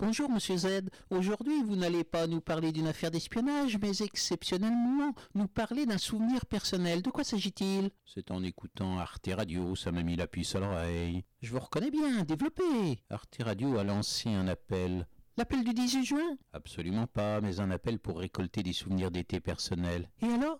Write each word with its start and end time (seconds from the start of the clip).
Bonjour, 0.00 0.28
monsieur 0.28 0.56
Z. 0.56 0.90
Aujourd'hui, 1.10 1.62
vous 1.62 1.76
n'allez 1.76 2.02
pas 2.02 2.26
nous 2.26 2.40
parler 2.40 2.72
d'une 2.72 2.88
affaire 2.88 3.12
d'espionnage, 3.12 3.78
mais 3.80 4.02
exceptionnellement 4.02 5.14
nous 5.36 5.46
parler 5.46 5.86
d'un 5.86 5.98
souvenir 5.98 6.46
personnel. 6.46 7.00
De 7.00 7.10
quoi 7.10 7.22
s'agit-il? 7.22 7.90
C'est 8.04 8.32
en 8.32 8.42
écoutant 8.42 8.98
Arte 8.98 9.30
Radio, 9.32 9.76
ça 9.76 9.92
m'a 9.92 10.02
mis 10.02 10.16
la 10.16 10.26
puce 10.26 10.56
à 10.56 10.58
l'oreille. 10.58 11.22
Je 11.42 11.52
vous 11.52 11.60
reconnais 11.60 11.92
bien, 11.92 12.24
développez. 12.24 13.04
Arte 13.08 13.36
Radio 13.40 13.78
a 13.78 13.84
lancé 13.84 14.30
un 14.30 14.48
appel. 14.48 15.06
L'appel 15.36 15.62
du 15.62 15.72
18 15.72 16.04
juin? 16.04 16.38
Absolument 16.52 17.06
pas, 17.06 17.40
mais 17.40 17.60
un 17.60 17.70
appel 17.70 18.00
pour 18.00 18.18
récolter 18.18 18.64
des 18.64 18.72
souvenirs 18.72 19.12
d'été 19.12 19.38
personnels. 19.38 20.10
Et 20.22 20.26
alors? 20.26 20.58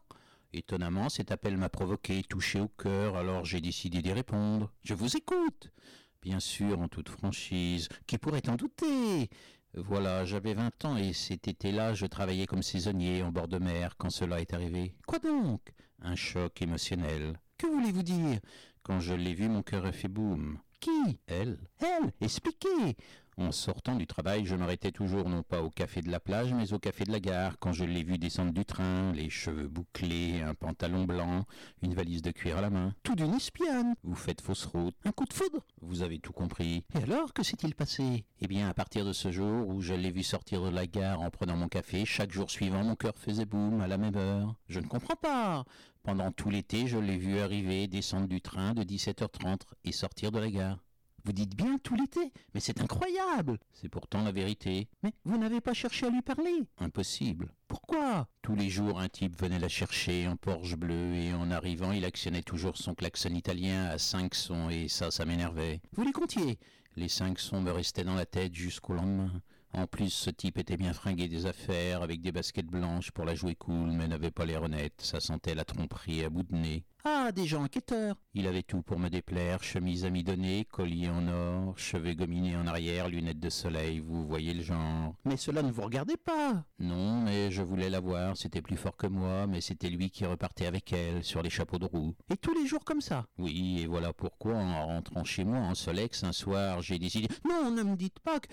Étonnamment, 0.53 1.09
cet 1.09 1.33
appel 1.33 1.57
m'a 1.57 1.69
provoqué, 1.69 2.23
touché 2.23 2.61
au 2.61 2.69
cœur, 2.69 3.17
alors 3.17 3.45
j'ai 3.45 3.61
décidé 3.61 4.01
d'y 4.01 4.13
répondre. 4.13 4.71
Je 4.85 4.95
vous 4.95 5.17
écoute. 5.17 5.73
Bien 6.25 6.41
sûr, 6.41 6.81
en 6.81 6.89
toute 6.89 7.11
franchise. 7.11 7.91
Qui 8.07 8.17
pourrait 8.17 8.49
en 8.49 8.57
douter 8.57 9.29
Voilà, 9.75 10.25
j'avais 10.25 10.55
20 10.55 10.85
ans 10.87 10.97
et 10.97 11.13
cet 11.13 11.49
été-là, 11.49 11.93
je 11.93 12.07
travaillais 12.07 12.47
comme 12.47 12.63
saisonnier 12.63 13.23
en 13.23 13.31
bord 13.31 13.47
de 13.47 13.59
mer 13.59 13.97
quand 13.99 14.09
cela 14.09 14.41
est 14.41 14.55
arrivé. 14.55 14.95
Quoi 15.07 15.19
donc? 15.19 15.61
Un 16.01 16.17
choc 16.17 16.63
émotionnel. 16.63 17.39
Que 17.59 17.67
voulez-vous 17.67 18.03
dire? 18.03 18.41
Quand 18.83 19.01
je 19.01 19.13
l'ai 19.13 19.35
vu, 19.35 19.51
mon 19.51 19.63
cœur 19.63 19.85
a 19.85 19.93
fait 19.93 20.09
boum. 20.09 20.59
Qui? 20.81 21.19
Elle? 21.27 21.59
Elle? 21.81 22.11
Expliquez 22.23 22.97
En 23.37 23.51
sortant 23.51 23.97
du 23.97 24.07
travail, 24.07 24.45
je 24.45 24.55
m'arrêtais 24.55 24.93
toujours 24.93 25.29
non 25.29 25.43
pas 25.43 25.61
au 25.61 25.69
café 25.69 26.03
de 26.03 26.11
la 26.11 26.21
plage, 26.21 26.55
mais 26.55 26.73
au 26.73 26.79
café 26.79 27.05
de 27.05 27.11
la 27.11 27.19
gare. 27.19 27.59
Quand 27.59 27.73
je 27.73 27.85
l'ai 27.85 28.05
vu 28.05 28.17
descendre 28.17 28.53
du 28.53 28.65
train, 28.65 29.13
les 29.13 29.29
cheveux 29.29 29.67
bouclés, 29.67 30.41
un 30.41 30.55
pantalon 30.55 31.03
blanc, 31.05 31.45
une 31.83 31.95
valise 31.95 32.23
de 32.23 32.31
cuir 32.31 32.59
à 32.59 32.61
la 32.61 32.71
main. 32.71 32.95
Tout 33.03 33.17
d'une 33.17 33.35
espionne 33.35 33.95
Vous 34.05 34.15
faites 34.15 34.41
fausse 34.41 34.67
route. 34.67 34.95
Un 35.05 35.11
coup 35.11 35.25
de 35.25 35.33
foudre 35.33 35.67
Vous 35.81 36.03
avez 36.03 36.21
tout 36.21 36.33
compris. 36.33 36.85
Et 36.95 37.03
alors, 37.03 37.33
que 37.33 37.43
s'est-il 37.43 37.75
passé? 37.75 38.25
Eh 38.41 38.47
bien, 38.47 38.69
à 38.69 38.75
partir 38.75 39.05
de 39.05 39.13
ce 39.13 39.33
jour 39.33 39.67
où 39.67 39.81
je 39.81 39.95
l'ai 39.95 40.13
vu 40.13 40.23
sortir 40.23 40.63
de 40.63 40.71
la 40.71 40.87
gare 40.87 41.21
en 41.21 41.31
prenant 41.31 41.57
mon 41.57 41.69
café, 41.69 42.05
chaque 42.05 42.31
jour 42.31 42.51
suivant, 42.51 42.85
mon 42.85 42.95
cœur 42.95 43.17
faisait 43.17 43.47
boum 43.47 43.81
à 43.81 43.89
la 43.89 43.99
même 43.99 44.17
heure. 44.17 44.55
Je 44.69 44.79
ne 44.79 44.87
comprends 44.87 45.17
pas 45.17 45.65
Pendant 46.05 46.31
tout 46.31 46.51
l'été, 46.51 46.87
je 46.87 46.99
l'ai 46.99 47.19
vu 47.19 47.41
arriver, 47.41 47.89
descendre 47.89 48.29
du 48.29 48.41
train 48.41 48.75
de 48.75 48.85
17h30 48.85 49.63
et 49.85 49.91
sortir 49.91 50.31
de 50.31 50.39
la 50.39 50.51
gare. 50.51 50.79
Vous 51.25 51.33
dites 51.33 51.57
bien 51.57 51.79
tout 51.79 51.95
l'été 51.95 52.33
Mais 52.53 52.61
c'est 52.61 52.81
incroyable 52.81 53.59
C'est 53.73 53.89
pourtant 53.89 54.23
la 54.23 54.33
vérité. 54.33 54.89
Mais 55.03 55.13
vous 55.25 55.39
n'avez 55.39 55.61
pas 55.61 55.73
cherché 55.73 56.07
à 56.07 56.11
lui 56.11 56.21
parler 56.21 56.65
Impossible. 56.79 57.49
Pourquoi? 57.67 58.29
Tous 58.43 58.55
les 58.55 58.69
jours, 58.69 59.01
un 59.01 59.09
type 59.09 59.41
venait 59.41 59.59
la 59.59 59.69
chercher 59.69 60.29
en 60.29 60.37
Porsche 60.37 60.77
bleu 60.77 61.15
et 61.15 61.33
en 61.33 61.51
arrivant, 61.51 61.93
il 61.93 62.05
actionnait 62.05 62.43
toujours 62.43 62.77
son 62.77 62.95
klaxon 62.95 63.31
italien 63.35 63.87
à 63.87 63.99
cinq 63.99 64.35
sons 64.35 64.69
et 64.69 64.89
ça, 64.89 65.11
ça 65.11 65.25
m'énervait. 65.25 65.81
Vous 65.93 66.05
les 66.05 66.13
comptiez? 66.13 66.59
Les 66.97 67.09
cinq 67.09 67.39
sons 67.39 67.63
me 67.63 67.73
restaient 67.73 68.05
dans 68.05 68.15
la 68.15 68.27
tête 68.27 68.55
jusqu'au 68.55 68.93
lendemain. 68.93 69.33
En 69.77 69.89
plus, 69.89 70.11
ce 70.11 70.31
type 70.31 70.59
était 70.59 70.77
bien 70.77 70.93
fringué 70.93 71.27
des 71.27 71.47
affaires, 71.47 72.03
avec 72.03 72.21
des 72.21 72.31
baskets 72.31 72.67
blanches 72.67 73.11
pour 73.11 73.25
la 73.25 73.35
jouer 73.35 73.57
cool, 73.57 73.91
mais 73.91 74.07
n'avait 74.07 74.31
pas 74.31 74.47
l'air 74.47 74.63
honnête. 74.63 74.95
Ça 74.99 75.19
sentait 75.19 75.57
la 75.57 75.65
tromperie 75.65 76.23
à 76.25 76.31
bout 76.31 76.45
de 76.45 76.55
nez. 76.55 76.85
Ah, 77.03 77.33
des 77.33 77.45
gens 77.45 77.65
enquêteurs 77.65 78.15
Il 78.35 78.47
avait 78.47 78.63
tout 78.63 78.81
pour 78.83 78.99
me 79.01 79.11
déplaire, 79.11 79.63
chemise 79.63 80.05
amidonnée, 80.05 80.65
collier 80.71 81.11
en 81.11 81.27
or, 81.27 81.77
cheveux 81.77 82.15
gominés 82.15 82.57
en 82.57 82.67
arrière, 82.69 83.09
lunettes 83.09 83.41
de 83.41 83.51
soleil, 83.51 83.99
vous 83.99 84.27
voyez 84.27 84.55
le 84.55 84.63
genre. 84.63 85.15
Mais 85.25 85.37
cela 85.37 85.63
ne 85.63 85.73
vous 85.73 85.83
regardait 85.83 86.17
pas 86.17 86.65
Non, 86.79 87.21
mais 87.21 87.51
je 87.51 87.61
voulais 87.63 87.91
la 87.91 88.01
voir, 88.01 88.37
c'était 88.37 88.63
plus 88.63 88.79
fort 88.79 88.97
que 88.97 89.09
moi, 89.09 89.47
mais 89.49 89.61
c'était 89.61 89.91
lui 89.91 90.09
qui 90.09 90.25
repartait 90.25 90.67
avec 90.67 90.93
elle, 90.93 91.25
sur 91.25 91.43
les 91.43 91.51
chapeaux 91.51 91.79
de 91.79 91.85
roue. 91.85 92.15
Et 92.33 92.37
tous 92.37 92.55
les 92.55 92.67
jours 92.67 92.85
comme 92.85 93.03
ça 93.03 93.27
Oui, 93.39 93.81
et 93.83 93.87
voilà 93.87 94.13
pourquoi, 94.13 94.55
en 94.55 94.87
rentrant 94.87 95.25
chez 95.25 95.45
moi 95.45 95.59
en 95.59 95.75
Solex 95.75 96.23
un 96.23 96.33
soir, 96.33 96.81
j'ai 96.81 96.99
décidé... 96.99 97.29
Non, 97.47 97.71
ne 97.71 97.83
me 97.83 97.97
dites 97.97 98.21
pas 98.21 98.41
que... 98.41 98.49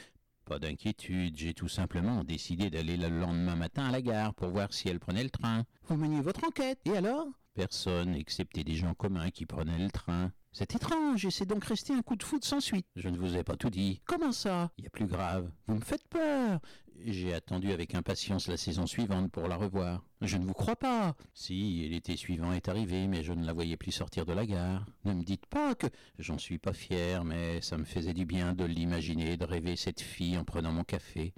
Pas 0.52 0.60
d'inquiétude, 0.60 1.38
j'ai 1.38 1.54
tout 1.54 1.70
simplement 1.70 2.26
décidé 2.26 2.70
d'aller 2.70 2.98
le 2.98 3.08
lendemain 3.08 3.56
matin 3.56 3.86
à 3.86 3.92
la 3.92 4.02
gare 4.02 4.34
pour 4.34 4.50
voir 4.50 4.74
si 4.74 4.90
elle 4.90 5.00
prenait 5.00 5.24
le 5.24 5.30
train. 5.30 5.64
Vous 5.88 5.96
meniez 5.96 6.20
votre 6.20 6.44
enquête, 6.44 6.78
et 6.84 6.98
alors? 6.98 7.26
Personne, 7.54 8.16
excepté 8.16 8.66
des 8.66 8.76
gens 8.76 8.94
communs 8.94 9.30
qui 9.30 9.46
prenaient 9.46 9.78
le 9.78 9.90
train. 9.90 10.34
C'est 10.52 10.76
étrange, 10.76 11.24
et 11.24 11.32
c'est 11.32 11.46
donc 11.46 11.64
resté 11.64 11.94
un 11.94 12.02
coup 12.02 12.18
de 12.18 12.24
foudre 12.24 12.44
sans 12.44 12.60
suite. 12.60 12.86
Je 12.98 13.08
ne 13.08 13.18
vous 13.18 13.38
ai 13.38 13.46
pas 13.46 13.56
tout 13.56 13.70
dit. 13.70 14.02
Comment 14.06 14.34
ça? 14.34 14.72
Il 14.78 14.84
y 14.84 14.88
a 14.88 14.90
plus 14.90 15.06
grave. 15.06 15.50
Vous 15.68 15.76
me 15.76 15.80
faites 15.86 16.06
peur. 16.10 16.60
J'ai 17.06 17.34
attendu 17.34 17.72
avec 17.72 17.96
impatience 17.96 18.48
la 18.48 18.58
saison 18.58 18.86
suivante 18.86 19.32
pour 19.32 19.48
la 19.48 19.56
revoir. 19.56 20.04
Je 20.22 20.38
ne 20.38 20.46
vous 20.46 20.54
crois 20.54 20.76
pas. 20.76 21.16
Si, 21.34 21.88
l'été 21.90 22.16
suivant 22.16 22.54
est 22.54 22.70
arrivé, 22.70 23.08
mais 23.08 23.24
je 23.24 23.34
ne 23.34 23.46
la 23.46 23.54
voyais 23.54 23.78
plus 23.78 23.92
sortir 23.92 24.26
de 24.26 24.34
la 24.34 24.46
gare. 24.46 24.86
Ne 25.06 25.14
me 25.14 25.24
dites 25.24 25.46
pas 25.48 25.74
que... 25.74 25.88
J'en 26.20 26.38
suis 26.38 26.60
pas 26.60 26.74
fier, 26.74 27.24
mais 27.24 27.62
ça 27.62 27.78
me 27.78 27.86
faisait 27.86 28.14
du 28.14 28.26
bien 28.26 28.54
de 28.54 28.66
l'imaginer, 28.66 29.38
de 29.38 29.46
rêver 29.46 29.76
cette 29.76 30.02
fille 30.02 30.38
en 30.38 30.44
prenant 30.44 30.72
mon 30.72 30.84
café. 30.84 31.34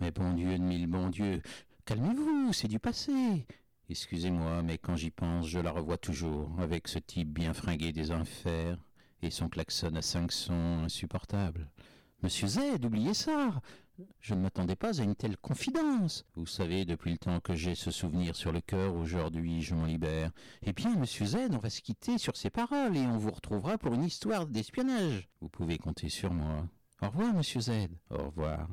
Mais 0.00 0.10
bon 0.10 0.32
Dieu 0.32 0.58
de 0.58 0.62
mille 0.62 0.88
bon 0.88 1.08
Dieu, 1.08 1.40
calmez-vous, 1.84 2.52
c'est 2.52 2.68
du 2.68 2.80
passé. 2.80 3.46
Excusez-moi, 3.88 4.62
mais 4.62 4.78
quand 4.78 4.96
j'y 4.96 5.10
pense, 5.10 5.46
je 5.46 5.60
la 5.60 5.70
revois 5.70 5.98
toujours, 5.98 6.50
avec 6.58 6.88
ce 6.88 6.98
type 6.98 7.32
bien 7.32 7.54
fringué 7.54 7.92
des 7.92 8.10
enfers, 8.10 8.78
et 9.22 9.30
son 9.30 9.48
klaxon 9.48 9.94
à 9.94 10.02
cinq 10.02 10.32
sons 10.32 10.82
insupportables. 10.84 11.70
Monsieur 12.22 12.48
Z, 12.48 12.60
oubliez 12.84 13.14
ça. 13.14 13.60
Je 14.20 14.34
ne 14.34 14.40
m'attendais 14.40 14.76
pas 14.76 15.00
à 15.00 15.04
une 15.04 15.14
telle 15.14 15.36
confidence. 15.36 16.24
Vous 16.34 16.46
savez, 16.46 16.84
depuis 16.84 17.12
le 17.12 17.18
temps 17.18 17.40
que 17.40 17.54
j'ai 17.54 17.74
ce 17.74 17.90
souvenir 17.90 18.36
sur 18.36 18.52
le 18.52 18.60
cœur, 18.60 18.94
aujourd'hui 18.94 19.62
je 19.62 19.74
m'en 19.74 19.86
libère. 19.86 20.30
Eh 20.62 20.72
bien, 20.72 20.94
monsieur 20.96 21.26
Z, 21.26 21.36
on 21.52 21.58
va 21.58 21.70
se 21.70 21.80
quitter 21.80 22.18
sur 22.18 22.36
ces 22.36 22.50
paroles 22.50 22.96
et 22.96 23.06
on 23.06 23.18
vous 23.18 23.30
retrouvera 23.30 23.78
pour 23.78 23.94
une 23.94 24.04
histoire 24.04 24.46
d'espionnage. 24.46 25.28
Vous 25.40 25.48
pouvez 25.48 25.78
compter 25.78 26.08
sur 26.08 26.32
moi. 26.32 26.68
Au 27.02 27.08
revoir, 27.08 27.34
monsieur 27.34 27.60
Z. 27.60 27.70
Au 28.10 28.24
revoir. 28.24 28.68